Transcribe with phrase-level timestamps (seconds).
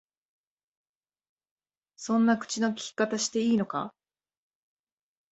[1.95, 3.93] そんな口の利き方していいのか？